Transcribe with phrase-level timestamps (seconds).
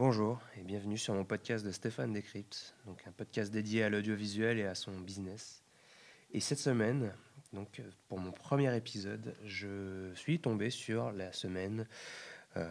[0.00, 4.58] Bonjour et bienvenue sur mon podcast de Stéphane Decrypt, donc un podcast dédié à l'audiovisuel
[4.58, 5.62] et à son business.
[6.32, 7.12] Et cette semaine,
[7.52, 11.86] donc pour mon premier épisode, je suis tombé sur la semaine
[12.56, 12.66] euh,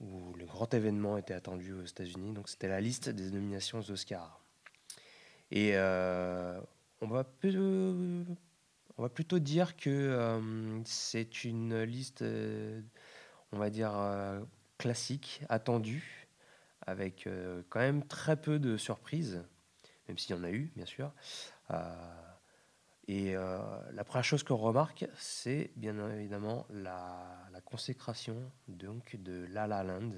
[0.00, 2.34] où le grand événement était attendu aux États-Unis.
[2.34, 4.38] Donc c'était la liste des nominations aux Oscars.
[5.50, 6.60] Et euh,
[7.00, 7.94] on va plutôt
[9.38, 12.22] dire que euh, c'est une liste,
[13.52, 13.94] on va dire
[14.76, 16.25] classique, attendue
[16.86, 19.44] avec euh, quand même très peu de surprises,
[20.08, 21.12] même s'il y en a eu, bien sûr.
[21.70, 21.94] Euh,
[23.08, 23.58] et euh,
[23.92, 30.12] la première chose qu'on remarque, c'est bien évidemment la, consécration donc, de La La Land,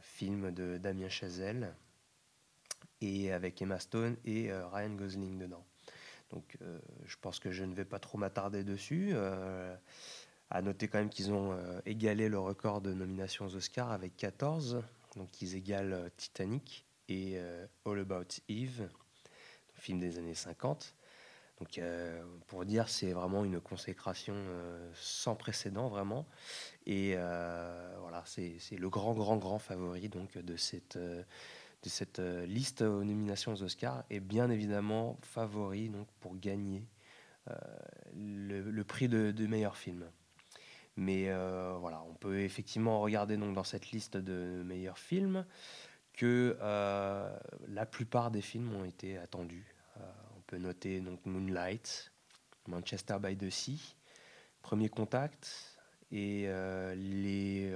[0.00, 1.74] film de Damien Chazelle,
[3.00, 5.64] et avec Emma Stone et Ryan Gosling dedans.
[6.30, 6.58] Donc
[7.06, 9.14] je pense que je ne vais pas trop m'attarder dessus.
[10.50, 11.56] à noter quand même qu'ils ont
[11.86, 14.82] égalé le record de nominations aux Oscars avec 14
[15.18, 18.88] donc ils égalent euh, Titanic et euh, All About Eve,
[19.74, 20.94] film des années 50.
[21.60, 24.36] Donc, euh, pour dire, c'est vraiment une consécration
[24.94, 26.24] sans précédent, vraiment.
[26.86, 31.24] Et voilà, c'est le grand, grand, grand favori donc, de cette, de
[31.82, 34.04] cette liste aux nominations aux Oscars.
[34.08, 36.86] Et bien évidemment, favori donc, pour gagner
[38.14, 40.08] le, prix de, de meilleur film.
[40.98, 45.46] Mais euh, voilà, on peut effectivement regarder donc dans cette liste de meilleurs films
[46.12, 49.76] que euh, la plupart des films ont été attendus.
[49.96, 50.00] Euh,
[50.36, 52.10] on peut noter donc Moonlight,
[52.66, 53.94] Manchester by the Sea,
[54.60, 55.78] Premier Contact
[56.10, 56.48] et
[56.96, 57.72] les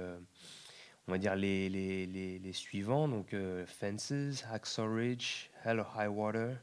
[1.07, 3.33] on va dire les, les, les, suivants, donc
[3.67, 6.57] Fences, Hacksaw Ridge, Hell High Water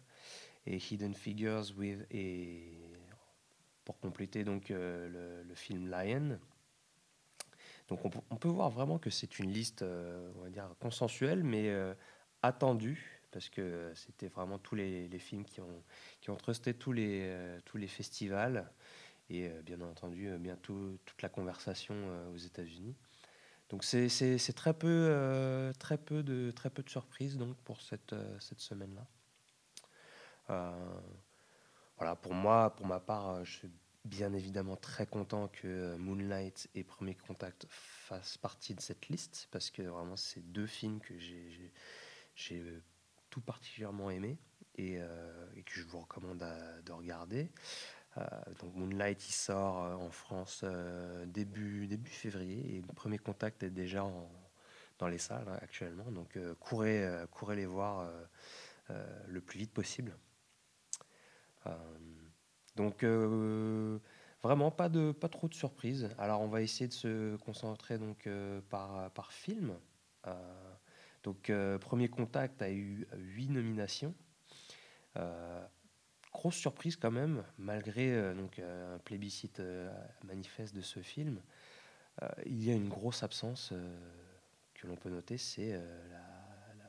[0.67, 2.69] et Hidden Figures with et
[3.87, 6.39] pour compléter donc le, film Lion.
[7.91, 11.69] Donc on, peut voir vraiment que c'est une liste, euh, on va dire, consensuelle, mais
[11.71, 11.93] euh,
[12.41, 15.83] attendue, parce que c'était vraiment tous les, films qui ont,
[16.21, 18.71] qui ont trusté tous les, euh, tous les festivals,
[19.29, 21.95] et bien entendu, bientôt toute la conversation
[22.33, 22.97] aux États-Unis.
[23.69, 24.09] Donc c'est
[24.57, 29.07] très peu, très, de, très peu de surprises donc, pour cette, cette semaine-là.
[31.97, 33.71] voilà, pour moi, pour ma part, je suis
[34.05, 39.49] bien évidemment très content que euh, Moonlight et Premier Contact fassent partie de cette liste
[39.51, 41.73] parce que vraiment c'est deux films que j'ai
[42.53, 42.81] euh,
[43.29, 44.39] tout particulièrement aimé
[44.79, 47.51] euh, et, que je vous recommande de regarder.
[48.61, 50.65] donc Moonlight il sort en France
[51.27, 54.11] début, début février et Premier Contact est déjà
[54.99, 58.11] dans les salles hein, actuellement donc courez, courez les voir
[58.89, 60.17] le plus vite possible.
[62.81, 63.99] Donc euh,
[64.43, 66.09] vraiment pas de pas trop de surprises.
[66.17, 69.75] Alors on va essayer de se concentrer donc euh, par par film.
[70.27, 70.33] Euh,
[71.23, 74.15] donc Premier Contact a eu huit nominations.
[76.33, 79.61] grosse surprise quand même, malgré donc un plébiscite
[80.25, 81.43] manifeste de ce film.
[82.47, 83.75] il y a une grosse absence
[84.73, 85.79] que l'on peut noter, c'est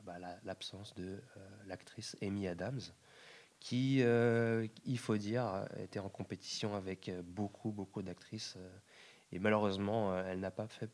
[0.06, 1.22] bah, l'absence la, de
[1.66, 2.80] l'actrice Amy Adams
[3.62, 8.54] qui, euh, il faut dire, était en compétition avec beaucoup, beaucoup d'actrices.
[8.56, 8.78] Euh,
[9.30, 10.90] et malheureusement, euh, elle n'a pas, fait,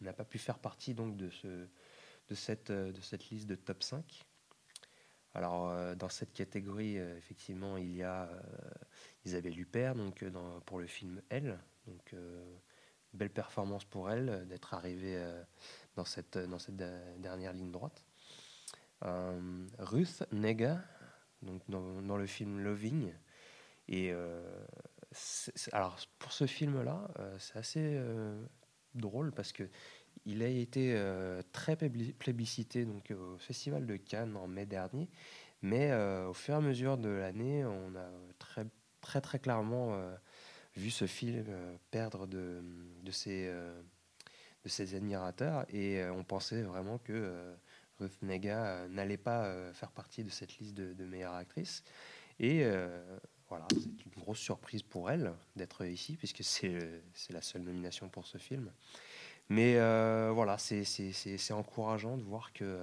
[0.00, 3.82] n'a pas pu faire partie donc, de, ce, de, cette, de cette liste de top
[3.82, 4.24] 5.
[5.34, 8.26] Alors, dans cette catégorie, effectivement, il y a
[9.26, 10.24] Isabelle Huppert donc,
[10.64, 11.58] pour le film Elle.
[11.86, 12.14] Donc,
[13.12, 15.22] belle performance pour elle d'être arrivée
[15.94, 18.02] dans, cette, dans cette dernière ligne droite.
[19.02, 20.82] Ruth Nega
[21.42, 23.12] donc dans, le film Loving.
[23.88, 24.42] Et euh,
[25.72, 28.44] alors pour ce film-là, euh, c'est assez euh,
[28.94, 29.68] drôle parce que
[30.24, 30.98] il a été
[31.52, 35.08] très plébiscité donc au Festival de Cannes en mai dernier,
[35.62, 38.08] mais au fur et à mesure de l'année, on a
[38.40, 38.64] très
[39.00, 39.96] très très clairement
[40.74, 41.44] vu ce film
[41.92, 42.60] perdre de,
[43.02, 43.46] de ses
[44.64, 47.54] de ses admirateurs et on pensait vraiment que
[48.22, 51.82] Nega euh, n'allait pas euh, faire partie de cette liste de, meilleures actrices.
[52.38, 56.78] Et euh, voilà, c'est une grosse surprise pour elle d'être ici, puisque c'est
[57.30, 58.70] la seule nomination pour ce film.
[59.48, 59.74] Mais
[60.32, 62.78] voilà, c'est encourageant de voir que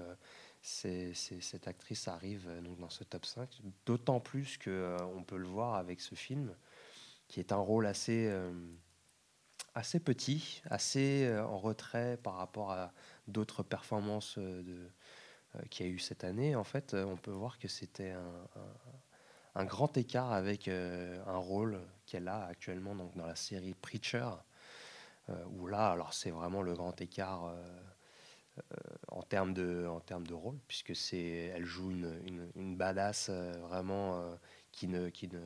[0.62, 6.00] cette actrice arrive donc, dans ce top 5, d'autant plus qu'on peut le voir avec
[6.00, 6.56] ce film,
[7.27, 8.33] qui est un rôle assez,
[9.75, 12.94] assez petit, assez en retrait par rapport à
[13.28, 14.90] d'autres performances de,
[15.56, 18.14] euh, qu'il y a eu cette année, en fait, euh, on peut voir que c'était
[19.56, 24.30] un, grand écart avec euh, un rôle qu'elle a actuellement donc, dans la série Preacher,
[25.52, 27.56] où là, alors c'est vraiment le grand écart
[29.08, 33.30] en termes de, en termes de rôle, puisque c'est, elle joue une, une, une badass
[33.30, 34.38] vraiment
[34.74, 35.40] qui ne, qui ne,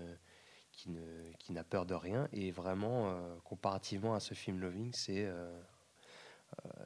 [0.72, 2.28] qui, ne, qui n'a peur de rien.
[2.34, 5.32] Et vraiment, comparativement à ce film Loving, c'est,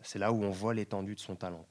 [0.04, 1.66] c'est là où on voit l'étendue de son talent.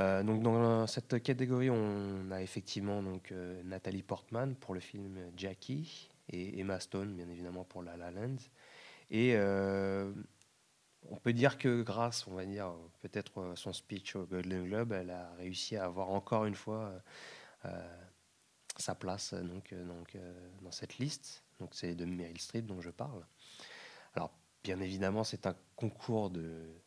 [0.00, 5.18] Euh, donc dans cette catégorie, on a effectivement donc euh, Nathalie Portman pour le film
[5.36, 8.36] Jackie et Emma Stone, bien évidemment pour La La Land.
[9.10, 10.12] Et euh,
[11.10, 15.10] on peut dire que grâce, on va dire, peut-être son speech au Golden Globe, elle
[15.10, 16.92] a réussi à avoir encore une fois
[18.76, 20.16] sa place donc, donc,
[20.60, 21.42] dans cette liste.
[21.60, 23.24] Donc c'est de Meryl Streep dont je parle.
[24.64, 26.78] Bien évidemment, c'est un concours de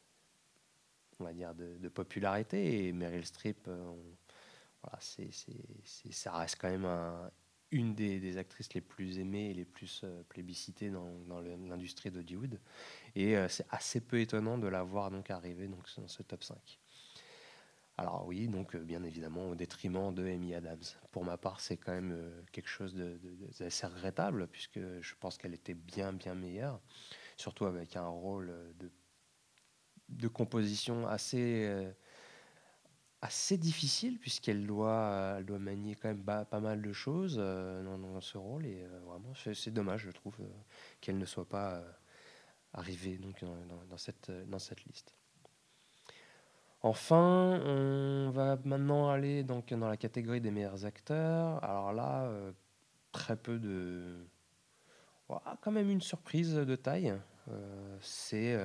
[1.22, 2.88] on va dire, de, popularité.
[2.88, 3.94] Et Meryl Streep, euh,
[6.12, 7.32] ça reste quand même
[7.72, 12.60] une des, actrices les plus aimées et les plus euh, plébiscitées dans, l'industrie d'Hollywood.
[13.16, 16.80] Et euh, c'est assez peu étonnant de la voir donc arriver dans ce top 5.
[17.98, 20.82] Alors oui, donc bien évidemment au détriment de Amy Adams.
[21.12, 22.18] Pour ma part, c'est quand même
[22.52, 26.82] quelque chose d'assez regrettable puisque je pense qu'elle était bien bien meilleure,
[27.42, 28.90] surtout avec un rôle de
[30.12, 31.92] de composition assez, euh,
[33.22, 38.22] assez difficile, puisqu'elle doit, elle doit manier quand même pas, mal de choses euh, dans,
[38.22, 38.66] ce rôle.
[38.66, 40.38] Et euh, vraiment, c'est dommage, je trouve,
[41.00, 41.84] qu'elle ne soit pas
[42.74, 43.44] arrivée donc,
[43.90, 45.14] dans, cette, dans cette liste.
[46.84, 51.64] Enfin, on va maintenant aller donc dans la catégorie des meilleurs acteurs.
[51.64, 52.32] Alors là,
[53.12, 54.26] très peu de.
[55.62, 57.14] Quand même une surprise de taille.
[58.02, 58.56] c'est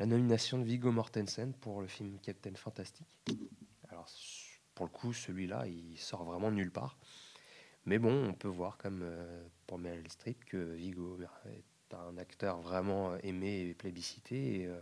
[0.00, 3.06] la nomination de Viggo Mortensen pour le film Captain Fantastic.
[3.90, 4.08] Alors,
[4.74, 6.96] pour le coup, celui-là, il sort vraiment nulle part.
[7.84, 12.62] Mais bon, on peut voir, comme euh, pour Meryl Streep, que Viggo est un acteur
[12.62, 14.66] vraiment aimé et plébiscité.
[14.66, 14.80] Euh,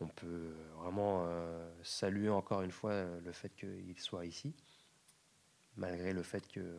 [0.00, 4.56] on peut vraiment euh, saluer encore une fois le fait qu'il soit ici,
[5.76, 6.76] malgré le fait que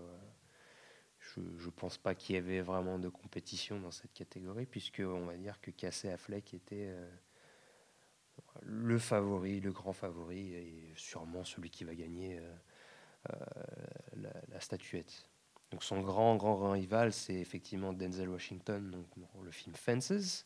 [1.35, 5.25] je ne pense pas qu'il y avait vraiment de compétition dans cette catégorie, puisque on
[5.25, 6.93] va dire que Cassé Affleck était
[8.61, 12.53] le favori, le grand favori, et sûrement celui qui va gagner euh,
[13.33, 15.29] euh, la, statuette.
[15.71, 19.07] Donc son grand, grand, rival, c'est effectivement Denzel Washington, donc
[19.43, 20.45] le film Fences.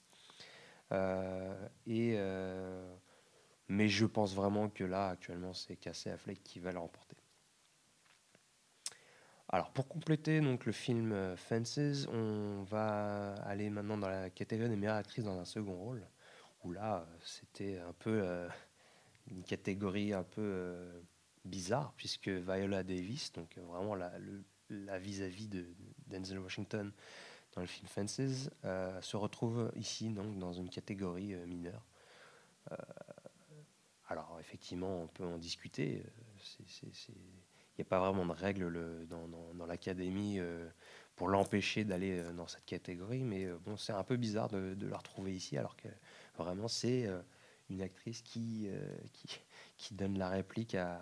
[0.94, 2.18] Euh, et,
[3.68, 7.07] mais je pense vraiment que là, actuellement, c'est Cassé Affleck qui va le remporter.
[9.50, 14.76] Alors, pour compléter donc, le film Fences, on va aller maintenant dans la catégorie des
[14.76, 16.06] meilleures actrices dans un second rôle
[16.64, 18.50] où là, c'était un peu euh,
[19.32, 21.02] une catégorie un peu euh,
[21.46, 24.12] bizarre, puisque Viola Davis, donc vraiment la,
[25.00, 25.66] vis-à-vis de
[26.08, 26.92] Denzel Washington
[27.54, 31.86] dans le film Fences, euh, se retrouve ici donc dans une catégorie mineure.
[34.10, 36.04] alors effectivement, on peut en discuter.
[37.80, 40.40] N'y a pas vraiment de règle dans, dans l'académie
[41.16, 45.36] pour l'empêcher d'aller dans cette catégorie, mais bon, c'est un peu bizarre de, la retrouver
[45.36, 45.88] ici, alors que
[46.38, 47.20] Vraiment, c'est euh,
[47.70, 48.98] une actrice qui, euh,
[49.92, 51.00] donne la réplique à,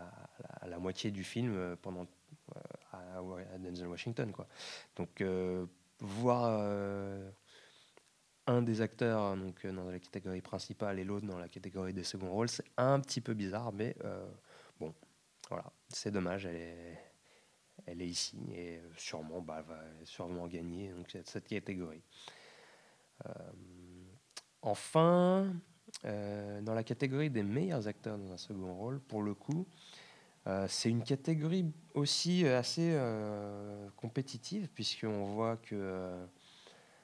[0.65, 2.07] la moitié du film euh, pendant,
[2.91, 3.21] à,
[3.59, 4.31] Denzel Washington.
[4.31, 4.47] Quoi.
[4.95, 5.23] Donc,
[5.99, 6.61] voir
[8.47, 12.31] un des acteurs donc, dans la catégorie principale et l'autre dans la catégorie des second
[12.31, 13.95] rôles, c'est un petit peu bizarre, mais
[14.79, 14.93] bon,
[15.49, 16.99] voilà, c'est dommage, elle est,
[17.85, 22.01] elle est ici et sûrement, bah, va sûrement gagner donc, cette catégorie.
[24.61, 25.53] Enfin,
[26.05, 29.67] euh, dans la catégorie des meilleurs acteurs dans un second rôle, pour le coup,
[30.47, 36.25] euh, c'est une catégorie aussi assez euh, compétitive, puisqu'on voit que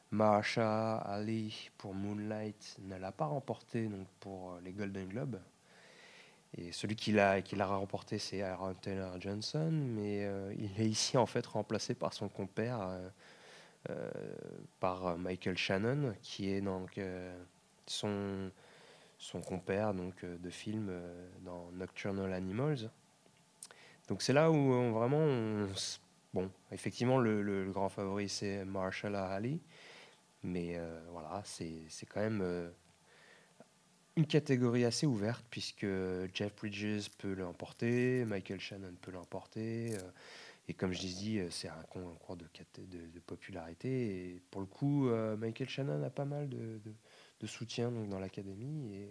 [0.10, 5.40] Mahershala Ali pour Moonlight ne l'a pas remporté donc, pour les Golden Globes.
[6.58, 11.18] Et celui qui l'a, qui l'a remporté, c'est Aaron Taylor Johnson, mais il est ici
[11.18, 13.00] en fait remplacé par son compère
[13.90, 14.12] euh,
[14.80, 17.36] par Michael Shannon, qui est donc euh,
[17.88, 18.52] son,
[19.18, 20.94] son compère donc, euh, de film
[21.44, 22.92] dans Nocturnal Animals.
[24.08, 25.66] Donc c'est là où vraiment,
[26.32, 29.60] bon, effectivement, le, grand favori c'est Marshall Ali,
[30.44, 30.80] mais
[31.10, 32.72] voilà, c'est quand même
[34.16, 35.86] une catégorie assez ouverte puisque
[36.34, 39.98] Jeff Bridges peut l'emporter, Michael Shannon peut l'emporter.
[40.68, 44.36] Et comme je dis, euh, c'est un concours de, de, popularité.
[44.36, 46.80] Et pour le coup, euh, Michael Shannon a pas mal de,
[47.46, 48.96] soutien donc, dans l'académie.
[48.96, 49.10] Et,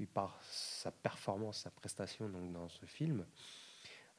[0.00, 3.26] euh, par sa performance, sa prestation donc, dans ce film,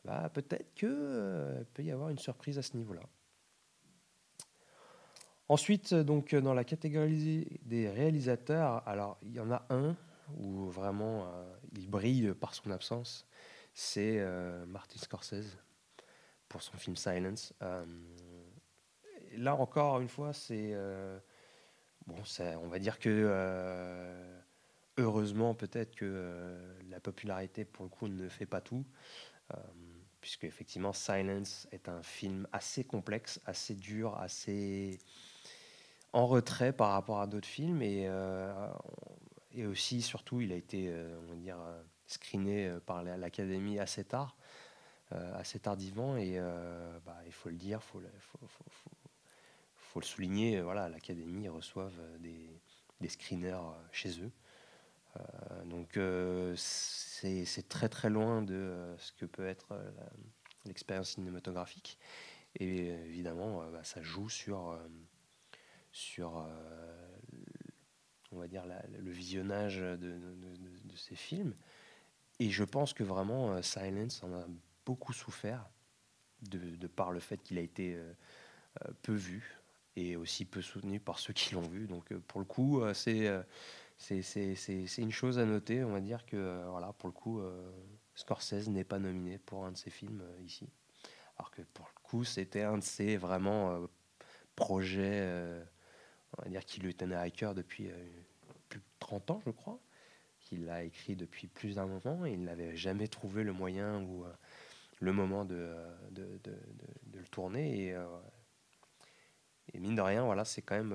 [0.03, 3.03] bah, peut-être qu'il peut y avoir une surprise à ce niveau-là.
[5.49, 9.95] Ensuite, donc, dans la catégorie des réalisateurs, alors il y en a un
[10.37, 11.27] où vraiment
[11.75, 13.27] il brille par son absence,
[13.73, 14.23] c'est
[14.67, 15.57] Martin Scorsese
[16.47, 17.53] pour son film Silence.
[19.37, 20.75] là encore, une fois, c'est
[22.05, 22.17] bon,
[22.61, 24.29] on va dire que
[24.97, 26.59] heureusement peut-être que
[26.91, 28.85] la popularité pour le coup ne fait pas tout
[30.21, 34.99] puisque effectivement Silence est un film assez complexe, assez dur, assez
[36.13, 38.51] en retrait par rapport à d'autres films et, euh,
[39.51, 44.03] et aussi surtout il a été euh, on va dire euh, screené par l'académie assez
[44.03, 44.35] tard
[45.11, 46.39] assez tardivement et
[47.03, 48.91] bah, il faut le dire faut le, faut, faut,
[49.75, 52.61] faut, le souligner voilà l'académie reçoivent des,
[53.01, 53.57] des screeners
[53.91, 54.31] chez eux
[55.65, 55.99] donc
[56.55, 59.75] c'est très très loin de ce que peut être
[60.65, 61.97] l'expérience cinématographique.
[62.59, 64.77] Et évidemment, bah, ça joue sur,
[65.91, 66.47] sur
[68.31, 68.63] on va dire,
[68.99, 70.19] le visionnage de,
[70.95, 71.55] ces films.
[72.39, 74.45] Et je pense que vraiment, Silence en a
[74.85, 75.69] beaucoup souffert
[76.41, 77.97] de, par le fait qu'il a été
[79.01, 79.59] peu vu
[79.95, 81.87] et aussi peu soutenu par ceux qui l'ont vu.
[81.87, 83.43] Donc pour le coup, c'est
[84.97, 85.83] une chose à noter.
[85.83, 87.71] On va dire que, euh, voilà, pour le coup, euh,
[88.15, 90.69] Scorsese n'est pas nominé pour un de ses films euh, ici.
[91.37, 93.87] Alors que pour le coup, c'était un de ses vraiment
[94.55, 95.25] projets,
[96.39, 97.89] on va dire, qui lui tenait à cœur depuis
[98.69, 99.79] plus de 30 ans, je crois.
[100.39, 104.25] Qu'il a écrit depuis plus d'un moment et il n'avait jamais trouvé le moyen ou
[104.99, 105.75] le moment de,
[106.11, 106.39] de,
[107.13, 107.87] le tourner.
[107.87, 107.95] Et,
[109.73, 110.93] et, mine de rien, voilà, c'est quand même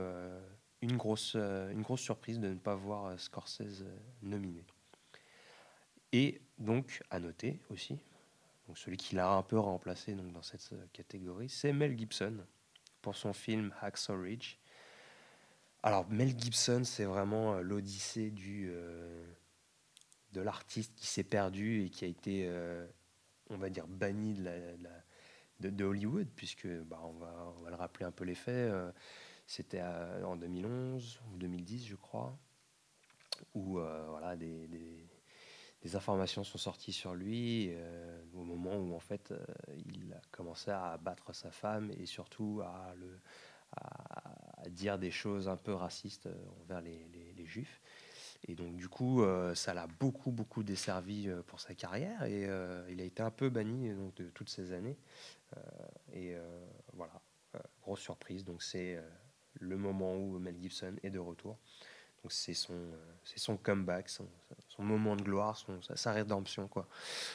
[0.85, 4.65] une grosse, euh, une grosse surprise de ne pas voir euh, Scorsese euh, nominé.
[6.13, 7.99] Et donc, à noter aussi,
[8.69, 12.45] donc celui qui l'a un peu remplacé donc, dans cette catégorie, c'est Mel Gibson
[13.03, 14.59] pour son film Hacksaw Ridge.
[15.85, 18.73] Alors, Mel Gibson, c'est vraiment l'odyssée du
[20.33, 22.51] de l'artiste qui s'est perdu et qui a été,
[23.51, 24.35] on va dire, banni
[25.61, 28.73] de, Hollywood, puisque bah, on, va, le rappeler un peu les faits.
[29.47, 32.39] C'était en 2011 ou 2010, je crois,
[33.55, 35.07] où euh, voilà, des,
[35.95, 39.45] informations sont sorties sur lui euh, au moment où en fait euh,
[39.85, 43.21] il a commencé à battre sa femme et surtout à, le,
[44.71, 46.29] dire des choses un peu racistes
[46.63, 47.83] envers les, juifs.
[48.49, 49.23] Et donc du coup,
[49.55, 52.45] ça l'a beaucoup beaucoup desservi pour sa carrière et
[52.91, 54.97] il a été un peu banni donc, de toutes ces années.
[56.15, 56.35] et
[56.95, 57.21] voilà,
[57.83, 58.45] grosse surprise.
[58.45, 58.99] Donc c'est
[59.61, 61.59] le moment où Mel Gibson est de retour.
[62.23, 64.27] Donc c'est son, euh, c'est son comeback, son,
[64.79, 66.69] moment de gloire, son, sa, rédemption.
[66.69, 66.89] Quoi.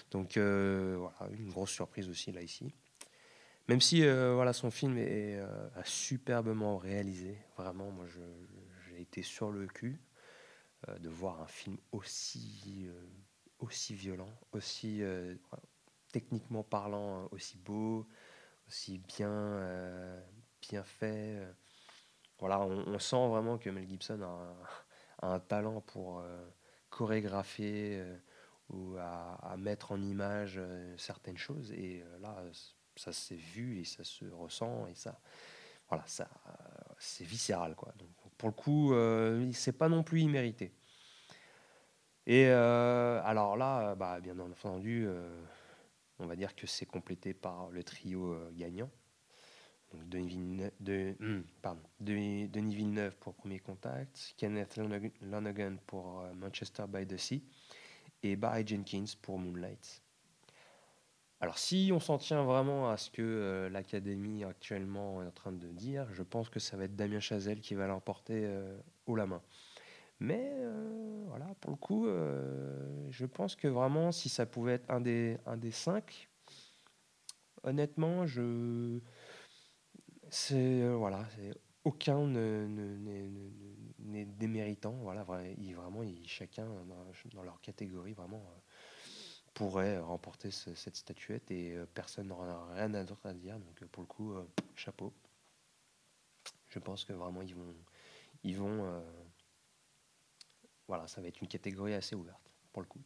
[0.10, 2.74] Donc euh, voilà, une grosse surprise aussi là ici.
[3.70, 5.40] Même si euh, voilà, son film est
[5.86, 10.02] superbement réalisé, vraiment, moi j'ai été sur le cul
[11.00, 12.90] de voir un film aussi,
[13.60, 15.02] aussi violent, aussi
[16.12, 18.08] techniquement parlant, aussi beau,
[18.68, 19.62] aussi bien,
[20.62, 21.38] bien fait
[22.40, 26.46] voilà, on, sent vraiment que Mel Gibson a un, talent pour euh,
[26.90, 28.18] chorégraphier euh,
[28.70, 31.72] ou à, mettre en image euh, certaines choses.
[31.74, 32.42] Et là,
[33.00, 35.20] ça s'est vu et ça se ressent et ça,
[35.90, 36.30] voilà, ça,
[37.00, 37.94] c'est viscéral quoi.
[37.98, 38.94] Donc, pour le coup,
[39.54, 40.72] c'est pas non plus immérité.
[42.28, 45.08] Et alors là, bah, bien entendu,
[46.20, 48.90] on va dire que c'est complété par le trio gagnant.
[49.94, 54.78] Denis, Villeneuve, de, hmm, pardon, Denis, Villeneuve pour Premier Contact, Kenneth
[55.22, 57.44] Lonergan pour euh, Manchester by the Sea
[58.22, 60.02] et Barry Jenkins pour Moonlight.
[61.42, 65.52] Alors si on s'en tient vraiment à ce que euh, l'Académie actuellement est en train
[65.52, 69.16] de dire, je pense que ça va être Damien Chazelle qui va l'emporter euh, haut
[69.16, 69.42] la main.
[70.20, 70.52] Mais
[71.28, 72.06] voilà, pour le coup,
[73.10, 76.28] je pense que vraiment, si ça pouvait être un des, un des cinq,
[77.64, 79.00] honnêtement, je
[80.30, 81.28] c'est euh, voilà,
[81.84, 84.94] aucun n'est déméritant.
[85.02, 86.68] Voilà, vraiment, chacun
[87.34, 88.60] dans, leur catégorie vraiment euh,
[89.60, 93.60] pourrait remporter cette statuette et euh, personne n'aura rien d'autre à dire.
[93.60, 94.34] Donc pour le coup,
[94.76, 95.14] chapeau.
[96.70, 97.76] Je pense que vraiment ils vont,
[98.44, 99.04] ils vont,
[100.88, 103.02] voilà, ça va être une catégorie assez ouverte pour le coup.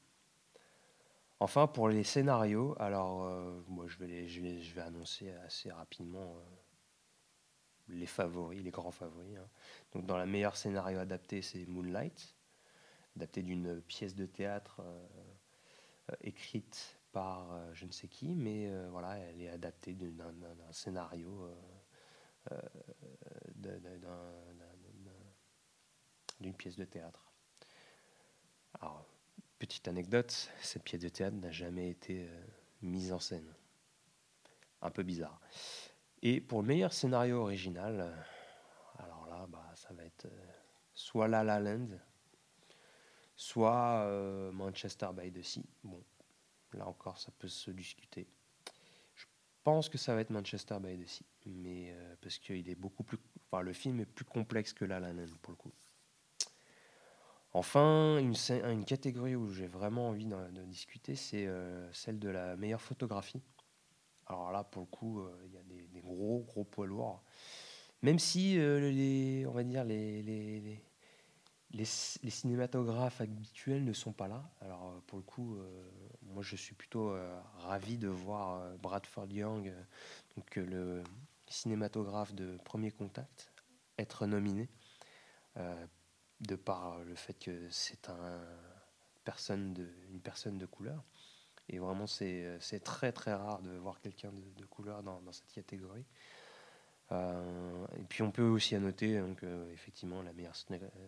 [1.39, 3.25] Enfin, pour les scénarios, alors
[3.67, 6.35] moi je vais, je vais, je vais annoncer assez rapidement
[7.87, 9.37] les favoris, les grands favoris.
[9.37, 9.49] Hein.
[9.93, 12.35] Donc dans la meilleure scénario adapté, c'est Moonlight,
[13.15, 15.32] adapté d'une pièce de théâtre euh, euh,
[16.21, 21.49] écrite par euh, je ne sais qui, mais voilà, elle est adaptée d'un scénario
[26.39, 27.31] d'une pièce de théâtre.
[28.79, 29.05] Alors
[29.59, 32.27] petite anecdote, cette pièce de théâtre n'a jamais été
[32.81, 33.53] mise en scène.
[34.81, 35.39] Un peu bizarre.
[36.21, 38.13] Et pour le meilleur scénario original,
[38.97, 40.27] alors là, bah, ça va être
[40.93, 41.87] soit La La Land,
[43.43, 45.65] soit Manchester by the Sea.
[45.83, 46.03] Bon,
[46.73, 48.27] là encore, ça peut se discuter.
[49.15, 49.25] Je
[49.63, 53.17] pense que ça va être Manchester by the Sea, mais parce qu'il est beaucoup plus,
[53.51, 55.73] enfin, le film est plus complexe que La La Land pour le coup.
[57.55, 62.81] Enfin, une, catégorie où j'ai vraiment envie de, discuter, c'est euh, celle de la meilleure
[62.81, 63.43] photographie.
[64.25, 67.23] Alors là, pour le coup, euh, il y a des, gros, gros poids lourds.
[68.01, 70.83] Même si, euh, les, on va dire, les, les,
[71.83, 74.43] cinématographes habituels ne sont pas là.
[74.61, 75.57] Alors, pour le coup,
[76.21, 77.15] moi, je suis plutôt
[77.59, 79.73] ravi de voir Bradford Young,
[80.35, 81.03] donc, le
[81.47, 83.51] cinématographe de Premier Contact,
[83.97, 84.69] être nominé
[85.55, 88.41] de par le fait que c'est un
[89.23, 91.03] personne de, une personne de couleur.
[91.69, 96.05] Et vraiment, c'est très très rare de voir quelqu'un de, couleur dans, cette catégorie.
[97.13, 100.55] Euh, et puis on peut aussi noter donc, euh, effectivement la meilleure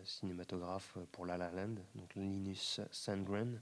[0.04, 3.60] cinématographe pour La La Land, donc Linus Sandgren,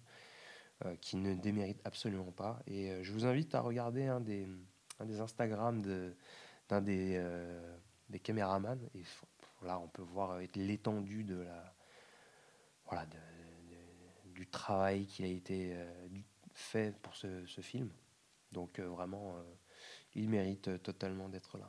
[0.85, 2.61] euh, qui ne démérite absolument pas.
[2.67, 4.47] Et je vous invite à regarder un des,
[5.05, 5.83] des Instagram
[6.69, 7.25] d'un des,
[8.11, 8.81] des caméramans.
[8.95, 9.05] Et
[9.65, 11.75] Là, on peut voir euh, l'étendue de la,
[12.87, 13.07] voilà,
[14.27, 15.87] du travail qui a été euh,
[16.53, 17.91] fait pour ce, film.
[18.53, 19.37] Donc euh, vraiment,
[20.15, 21.69] il mérite totalement d'être là.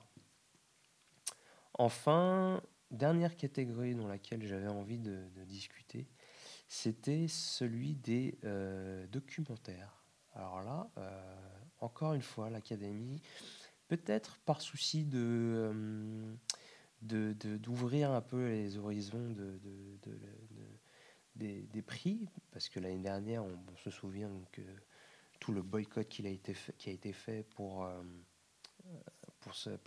[1.77, 6.07] Enfin, dernière catégorie dans laquelle j'avais envie de, discuter,
[6.67, 8.37] c'était celui des
[9.11, 10.03] documentaires.
[10.33, 10.89] Alors là,
[11.79, 13.21] encore une fois, l'Académie,
[13.87, 16.37] peut-être par souci de
[17.01, 19.59] d'ouvrir un peu les horizons de,
[21.35, 24.61] des, prix, parce que l'année dernière, on, se souvient que
[25.39, 28.01] tout le boycott qui a été fait, pour, euh,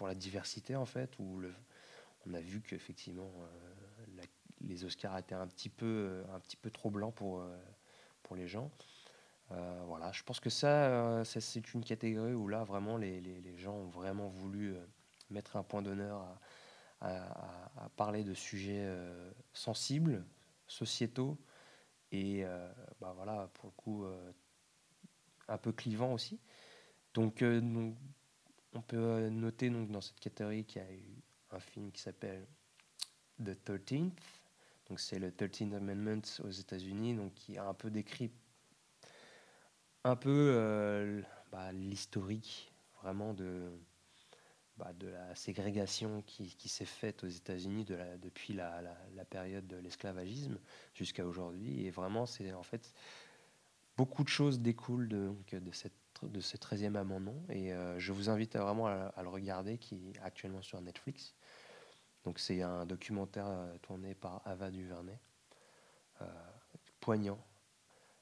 [0.01, 1.53] la diversité, en fait, le,
[2.29, 4.23] on a vu qu'effectivement, euh,
[4.61, 7.57] les Oscars étaient un petit peu, un petit peu trop blancs pour, euh,
[8.23, 8.71] pour les gens.
[9.51, 13.75] voilà, je pense que ça, c'est une catégorie où là, vraiment, les, les, les gens
[13.75, 14.77] ont vraiment voulu
[15.31, 16.41] mettre un point d'honneur à,
[17.01, 20.25] à, parler de sujets euh, sensibles,
[20.67, 21.39] sociétaux
[22.11, 24.33] et euh, bah voilà, pour le coup euh,
[25.49, 26.41] un peu clivant aussi.
[27.15, 32.01] Donc, on peut noter donc, dans cette catégorie qu'il y a eu un film qui
[32.01, 32.47] s'appelle
[33.43, 34.13] The 13th.
[34.89, 38.31] Donc c'est le 13th Amendment aux États-Unis, donc qui a un peu décrit
[40.05, 43.71] un peu bah, l'historique vraiment de,
[44.79, 48.81] bah, de la ségrégation qui, s'est faite aux États-Unis de depuis la,
[49.29, 50.59] période de l'esclavagisme
[50.95, 51.85] jusqu'à aujourd'hui.
[51.85, 52.95] Et vraiment, c'est en fait
[53.97, 57.43] beaucoup de choses découlent de, de, cette, de ce 13e amendement.
[57.49, 61.35] Et euh, je vous invite vraiment à, le regarder, qui est actuellement sur Netflix.
[62.25, 65.19] Donc c'est un documentaire euh, tourné par Ava DuVernay,
[66.23, 66.27] euh,
[67.01, 67.39] poignant.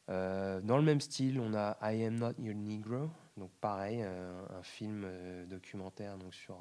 [0.09, 5.07] dans le même style, on a I Am Not Your Negro, donc pareil, un film
[5.49, 6.57] documentaire sur,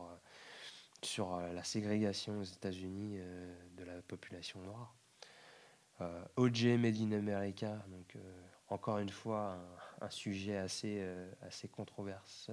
[1.03, 3.19] sur la ségrégation aux États-Unis
[3.77, 4.95] de la population noire.
[6.37, 8.17] OJ Made in America, donc
[8.67, 9.57] encore une fois
[10.01, 11.07] un, sujet assez,
[11.41, 12.51] assez controverse,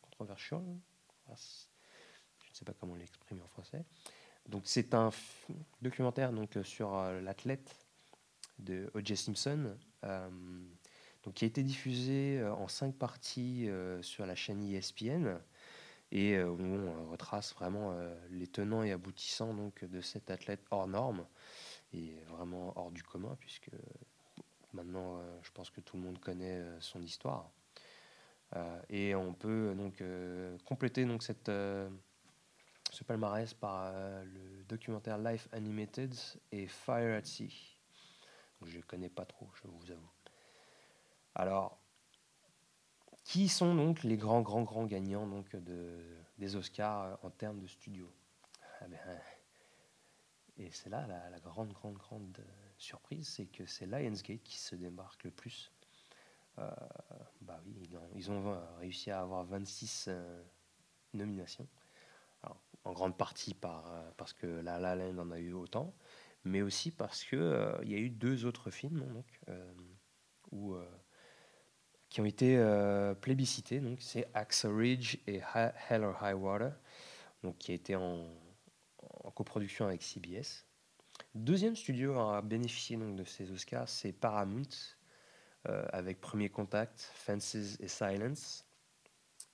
[0.00, 0.62] controversial.
[1.28, 3.84] Je ne sais pas comment l'exprimer en français.
[4.48, 5.10] Donc c'est un
[5.82, 7.76] documentaire donc sur l'athlète
[8.58, 9.16] de O.J.
[9.16, 9.76] Simpson
[11.24, 15.38] donc, qui a été diffusé euh, en cinq parties euh, sur la chaîne ESPN
[16.12, 17.94] et euh, où on retrace vraiment
[18.30, 21.26] les tenants et aboutissants donc, de cet athlète hors norme
[21.92, 23.70] et vraiment hors du commun, puisque
[24.72, 27.50] maintenant je pense que tout le monde connaît son histoire.
[28.88, 30.02] et on peut donc
[30.64, 36.14] compléter donc, cette, ce palmarès par le documentaire Life Animated
[36.52, 37.76] et Fire at Sea.
[38.64, 40.10] je ne connais pas trop, je vous avoue.
[41.34, 41.80] Alors,
[43.24, 46.00] qui sont donc les grands, grands, grands gagnants donc, de,
[46.38, 48.10] des Oscars euh, en termes de studio?
[48.80, 48.98] Ah ben,
[50.60, 54.76] Et c'est là la, grande, grande, grande euh, surprise, c'est que c'est Lionsgate qui se
[54.76, 55.72] démarque le plus.
[56.58, 56.70] Euh,
[57.40, 57.74] bah oui,
[58.14, 60.10] ils ont, réussi à avoir 26
[61.14, 61.66] nominations.
[62.84, 65.94] en grande partie par, parce que La La Land en a eu autant,
[66.44, 69.40] mais aussi parce qu'il il y a eu deux autres films donc,
[72.10, 73.80] qui ont été euh, plébiscités.
[73.80, 75.40] Donc, c'est Axe Ridge et
[75.88, 76.72] Hell or High Water,
[77.42, 78.26] donc, qui a été en,
[79.40, 80.66] coproduction avec CBS.
[81.34, 84.68] Deuxième studio à bénéficier donc, de ces Oscars, c'est Paramount,
[85.64, 88.66] avec Premier Contact, Fences et Silence.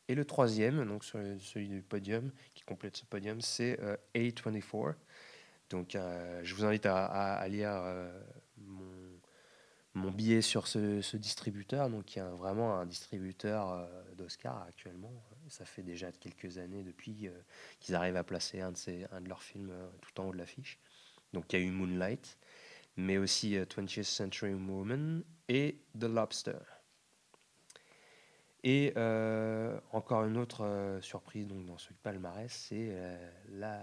[0.09, 3.79] Et le troisième, donc celui du podium, qui complète ce podium, c'est
[4.17, 4.95] A24.
[5.71, 7.81] Donc je vous invite à, lire
[9.95, 15.13] mon, billet sur ce, distributeur, donc qui est vraiment un distributeur d'Oscar actuellement.
[15.49, 17.29] Ça fait déjà quelques années depuis
[17.81, 20.39] qu'ils arrivent à placer un de, ces, un de leurs films tout en haut de
[20.39, 20.79] l'affiche.
[21.33, 22.39] Donc il y a eu Moonlight,
[22.97, 26.59] mais aussi 20th Century Woman et The Lobster.
[28.69, 33.81] Et euh, encore une autre euh, surprise donc, dans ce palmarès, c'est euh, la,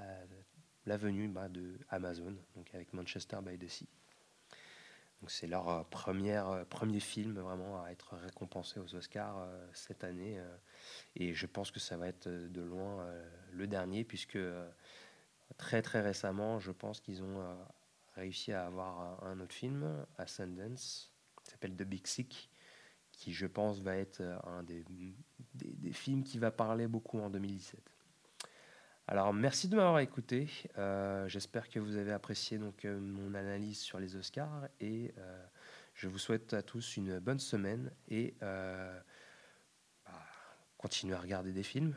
[0.85, 3.87] la, venue bah, de Amazon, donc avec Manchester by the Sea.
[5.27, 10.41] C'est leur première, premier film vraiment à être récompensé aux Oscars cette année.
[11.15, 13.05] et je pense que ça va être de loin
[13.51, 14.39] le dernier, puisque
[15.57, 17.57] très très récemment, je pense qu'ils ont
[18.15, 21.11] réussi à avoir un autre film, Ascendance,
[21.43, 22.49] qui s'appelle The Big Sick,
[23.11, 24.83] qui je pense va être euh, un des,
[25.91, 27.79] films qui va parler beaucoup en 2017.
[29.07, 30.47] Alors merci de m'avoir écouté.
[30.77, 35.13] Euh, j'espère que vous avez apprécié donc euh, mon analyse sur les Oscars et
[35.93, 39.03] je vous souhaite à tous une bonne semaine et bah,
[40.77, 41.93] continuez à regarder des films.